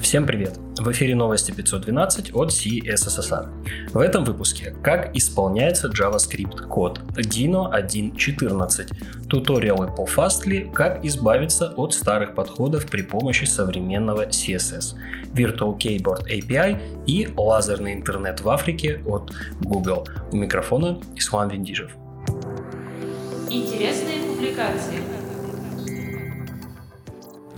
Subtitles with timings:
[0.00, 0.58] Всем привет!
[0.78, 3.48] В эфире новости 512 от CSSR.
[3.92, 11.94] В этом выпуске как исполняется JavaScript код Dino 1.14, туториалы по Fastly, как избавиться от
[11.94, 14.96] старых подходов при помощи современного CSS,
[15.34, 20.06] Virtual Keyboard API и лазерный интернет в Африке от Google.
[20.30, 21.90] У микрофона Ислам Виндижев.
[23.50, 25.00] Интересные публикации–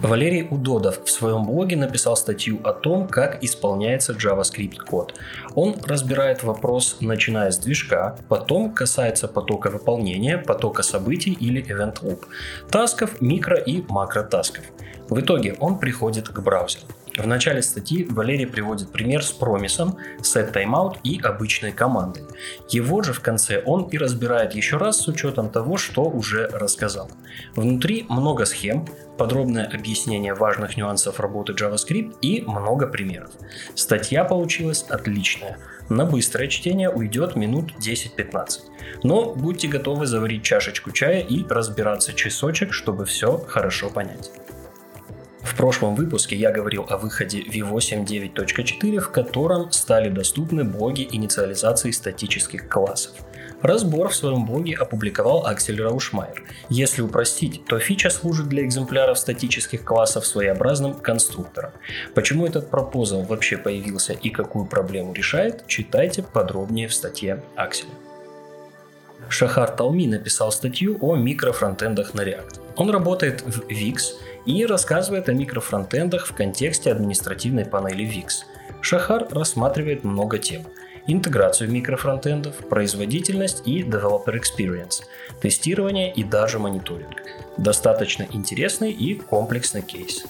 [0.00, 5.14] Валерий Удодов в своем блоге написал статью о том, как исполняется JavaScript код.
[5.56, 12.26] Он разбирает вопрос, начиная с движка, потом касается потока выполнения, потока событий или event loop,
[12.70, 14.64] тасков, микро и макротасков.
[15.08, 16.86] В итоге он приходит к браузеру.
[17.18, 22.22] В начале статьи Валерий приводит пример с промисом, set timeout и обычной командой.
[22.68, 27.10] Его же в конце он и разбирает еще раз с учетом того, что уже рассказал.
[27.56, 28.86] Внутри много схем,
[29.18, 33.32] подробное объяснение важных нюансов работы JavaScript и много примеров.
[33.74, 35.58] Статья получилась отличная.
[35.88, 38.60] На быстрое чтение уйдет минут 10-15.
[39.02, 44.30] Но будьте готовы заварить чашечку чая и разбираться часочек, чтобы все хорошо понять.
[45.48, 51.90] В прошлом выпуске я говорил о выходе V8 9.4, в котором стали доступны блоги инициализации
[51.90, 53.12] статических классов.
[53.62, 56.44] Разбор в своем блоге опубликовал Аксель Раушмайер.
[56.68, 61.70] Если упростить, то фича служит для экземпляров статических классов своеобразным конструктором.
[62.14, 67.90] Почему этот пропозал вообще появился и какую проблему решает, читайте подробнее в статье Акселя.
[69.30, 72.60] Шахар Талми написал статью о микрофронтендах на React.
[72.76, 74.14] Он работает в Wix
[74.48, 78.44] и рассказывает о микрофронтендах в контексте административной панели Wix.
[78.80, 80.62] Шахар рассматривает много тем.
[81.06, 85.02] Интеграцию микрофронтендов, производительность и developer experience,
[85.42, 87.22] тестирование и даже мониторинг.
[87.58, 90.24] Достаточно интересный и комплексный кейс.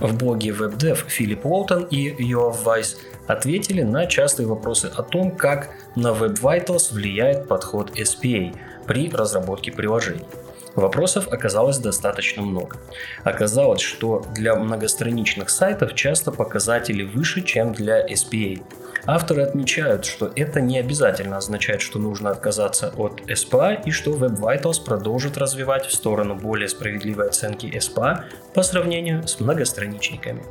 [0.00, 5.74] В блоге WebDev Филипп Уолтон и Йоав Вайс ответили на частые вопросы о том, как
[5.94, 10.24] на Web Vitals влияет подход SPA при разработке приложений.
[10.74, 12.78] Вопросов оказалось достаточно много.
[13.24, 18.62] Оказалось, что для многостраничных сайтов часто показатели выше, чем для SPA.
[19.04, 24.38] Авторы отмечают, что это не обязательно означает, что нужно отказаться от SPA и что Web
[24.38, 30.42] Vitals продолжит развивать в сторону более справедливой оценки SPA по сравнению с многостраничниками.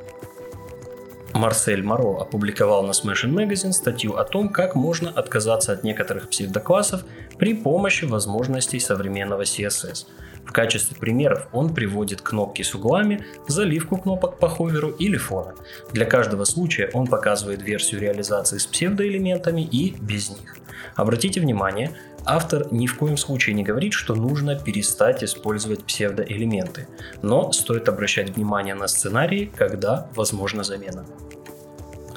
[1.33, 7.03] Марсель Моро опубликовал на Smashing Magazine статью о том, как можно отказаться от некоторых псевдоклассов
[7.41, 10.05] при помощи возможностей современного CSS.
[10.45, 15.55] В качестве примеров он приводит кнопки с углами, заливку кнопок по ховеру или фона.
[15.91, 20.55] Для каждого случая он показывает версию реализации с псевдоэлементами и без них.
[20.95, 26.87] Обратите внимание, автор ни в коем случае не говорит, что нужно перестать использовать псевдоэлементы,
[27.23, 31.07] но стоит обращать внимание на сценарии, когда возможна замена.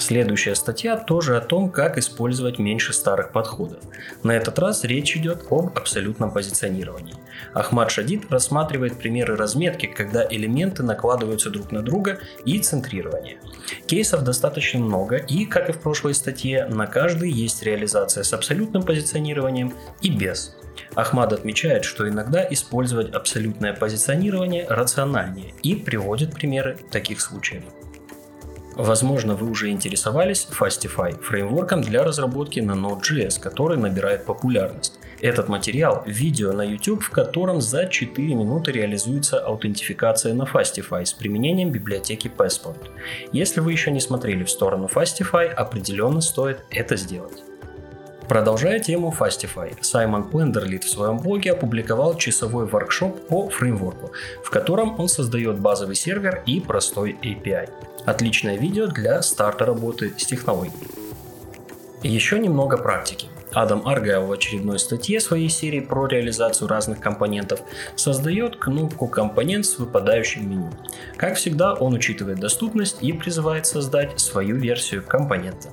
[0.06, 3.82] Следующая статья тоже о том, как использовать меньше старых подходов.
[4.22, 7.14] На этот раз речь идет об абсолютном позиционировании.
[7.54, 13.38] Ахмад Шадид рассматривает примеры разметки, когда элементы накладываются друг на друга и центрирование.
[13.86, 18.82] Кейсов достаточно много и, как и в прошлой статье, на каждый есть реализация с абсолютным
[18.82, 19.72] позиционированием
[20.02, 20.54] и без.
[20.94, 27.62] Ахмад отмечает, что иногда использовать абсолютное позиционирование рациональнее и приводит примеры таких случаев.
[28.76, 34.98] Возможно, вы уже интересовались Fastify, фреймворком для разработки на Node.js, который набирает популярность.
[35.20, 41.12] Этот материал– видео на YouTube, в котором за 4 минуты реализуется аутентификация на Fastify с
[41.12, 42.90] применением библиотеки Passport.
[43.32, 47.42] Если вы еще не смотрели в сторону Fastify, определенно стоит это сделать.
[48.28, 54.12] Продолжая тему Fastify, Саймон Плендерлит в своем блоге опубликовал часовой воркшоп по фреймворку,
[54.42, 57.68] в котором он создает базовый сервер и простой API.
[58.06, 60.88] Отличное видео для старта работы с технологией.
[62.02, 63.28] Еще немного практики.
[63.52, 67.60] Адам Аргайл в очередной статье своей серии про реализацию разных компонентов
[67.94, 70.70] создает кнопку компонент с выпадающим меню.
[71.16, 75.68] Как всегда, он учитывает доступность и призывает создать свою версию компонента.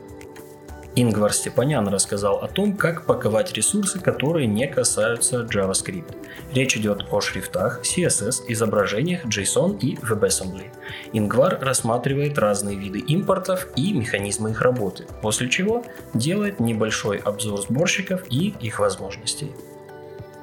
[0.96, 6.14] Ингвар Степанян рассказал о том, как паковать ресурсы, которые не касаются JavaScript.
[6.54, 10.66] Речь идет о шрифтах, CSS, изображениях, JSON и WebAssembly.
[11.14, 18.24] Ингвар рассматривает разные виды импортов и механизмы их работы, после чего делает небольшой обзор сборщиков
[18.30, 19.52] и их возможностей.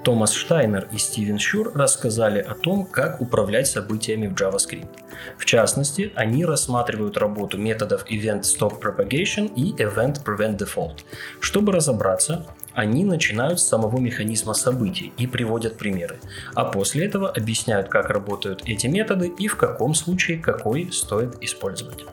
[0.09, 4.89] Томас Штайнер и Стивен Шур рассказали о том, как управлять событиями в JavaScript.
[5.37, 11.01] В частности, они рассматривают работу методов Event Stop Propagation и Event Prevent Default.
[11.41, 16.21] Чтобы разобраться, они начинают с самого механизма событий и приводят примеры,
[16.55, 22.07] а после этого объясняют, как работают эти методы и в каком случае какой стоит использовать.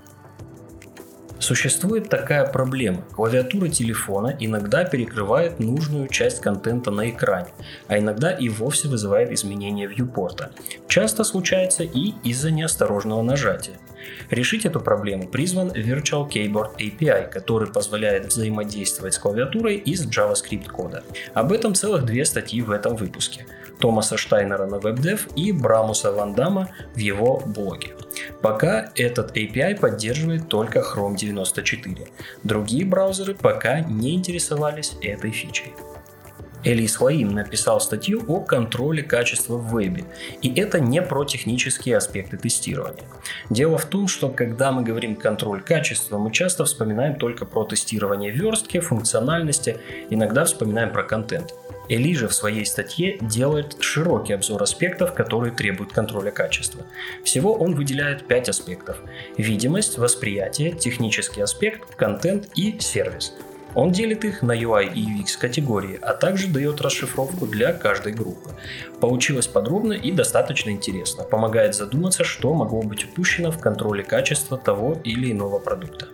[1.45, 3.03] Существует такая проблема.
[3.15, 7.50] Клавиатура телефона иногда перекрывает нужную часть контента на экране,
[7.88, 10.50] а иногда и вовсе вызывает изменения вьюпорта.
[10.88, 13.75] Часто случается и из-за неосторожного нажатия.
[14.30, 21.04] Решить эту проблему призван Virtual Keyboard API, который позволяет взаимодействовать с клавиатурой из JavaScript кода.
[21.34, 23.46] Об этом целых две статьи в этом выпуске.
[23.80, 27.96] Томаса Штайнера на WebDev и Брамуса Вандама в его блоге.
[28.42, 32.07] Пока этот API поддерживает только Chrome 94.
[32.44, 35.74] Другие браузеры пока не интересовались этой фичей.
[36.66, 40.04] Элис Лаим написал статью о контроле качества в вебе,
[40.42, 43.04] и это не про технические аспекты тестирования.
[43.52, 48.32] Дело в том, что когда мы говорим контроль качества, мы часто вспоминаем только про тестирование
[48.32, 49.78] верстки, функциональности,
[50.10, 51.54] иногда вспоминаем про контент.
[51.88, 56.84] Эли же в своей статье делает широкий обзор аспектов, которые требуют контроля качества.
[57.24, 58.98] Всего он выделяет 5 аспектов.
[59.38, 63.34] Видимость, восприятие, технический аспект, контент и сервис.
[63.75, 68.51] Он делит их на UI и UX категории, а также дает расшифровку для каждой группы.
[69.01, 74.98] Получилось подробно и достаточно интересно, помогает задуматься, что могло быть упущено в контроле качества того
[75.04, 76.07] или иного продукта.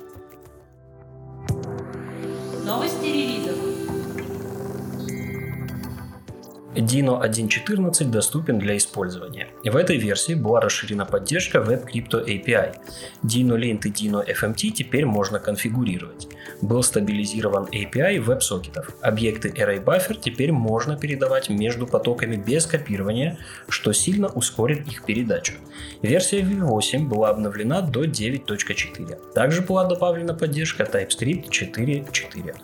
[6.75, 9.47] Dino 1.14 доступен для использования.
[9.63, 12.77] В этой версии была расширена поддержка WebCrypto API.
[13.23, 16.29] Dino Lint и Dino FMT теперь можно конфигурировать.
[16.61, 18.95] Был стабилизирован API веб-сокетов.
[19.01, 25.53] Объекты Array Buffer теперь можно передавать между потоками без копирования, что сильно ускорит их передачу.
[26.01, 29.33] Версия V8 была обновлена до 9.4.
[29.33, 32.55] Также была добавлена поддержка TypeScript 4.4.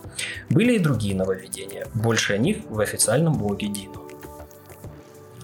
[0.49, 1.87] Были и другие нововведения.
[1.93, 4.06] Больше о них в официальном блоге Dino.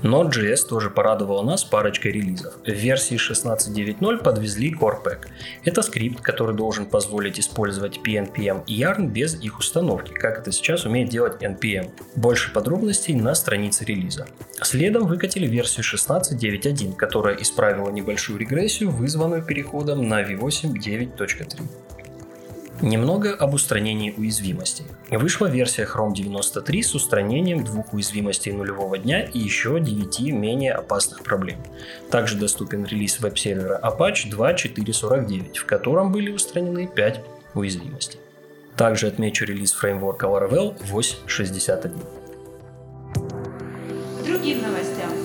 [0.04, 2.54] Node.js тоже порадовал нас парочкой релизов.
[2.66, 5.28] В версии 16.9.0 подвезли CorePack.
[5.64, 10.86] Это скрипт, который должен позволить использовать PNPM и Yarn без их установки, как это сейчас
[10.86, 11.92] умеет делать NPM.
[12.18, 14.28] Больше подробностей на странице релиза.
[14.62, 21.62] Следом выкатили версию 16.9.1, которая исправила небольшую регрессию, вызванную переходом на V8 9.3.
[22.84, 24.84] Немного об устранении уязвимостей.
[25.10, 31.24] Вышла версия Chrome 93 с устранением двух уязвимостей нулевого дня и еще 9 менее опасных
[31.24, 31.60] проблем.
[32.12, 37.22] Также доступен релиз веб-сервера Apache 2.4.49, в котором были устранены 5
[37.54, 38.20] уязвимостей.
[38.76, 41.94] Также отмечу релиз фреймворка Laravel 8.61.
[44.26, 45.23] Другим новостям.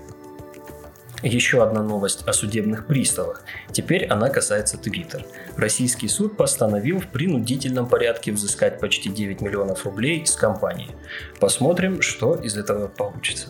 [1.23, 3.43] Еще одна новость о судебных приставах.
[3.71, 5.25] Теперь она касается Twitter.
[5.55, 10.89] Российский суд постановил в принудительном порядке взыскать почти 9 миллионов рублей с компании.
[11.39, 13.47] Посмотрим, что из этого получится.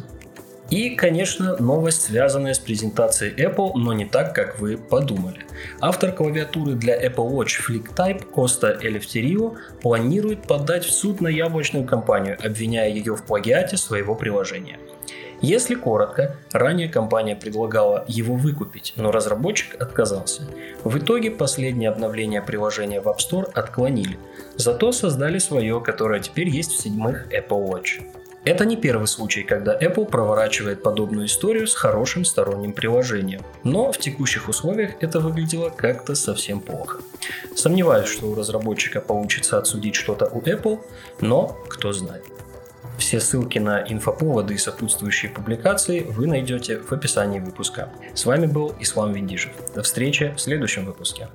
[0.69, 5.45] И, конечно, новость, связанная с презентацией Apple, но не так, как вы подумали.
[5.79, 12.37] Автор клавиатуры для Apple Watch FlickType Коста Элефтерио планирует подать в суд на яблочную компанию,
[12.43, 14.77] обвиняя ее в плагиате своего приложения.
[15.39, 20.41] Если коротко, ранее компания предлагала его выкупить, но разработчик отказался.
[20.83, 24.17] В итоге последнее обновление приложения в App Store отклонили,
[24.55, 28.01] зато создали свое, которое теперь есть в седьмых Apple Watch.
[28.43, 33.97] Это не первый случай, когда Apple проворачивает подобную историю с хорошим сторонним приложением, но в
[33.97, 36.99] текущих условиях это выглядело как-то совсем плохо.
[37.55, 40.79] Сомневаюсь, что у разработчика получится отсудить что-то у Apple,
[41.19, 42.23] но кто знает.
[42.97, 47.89] Все ссылки на инфоповоды и сопутствующие публикации вы найдете в описании выпуска.
[48.15, 49.51] С вами был Ислам Виндижев.
[49.75, 51.29] До встречи в следующем выпуске.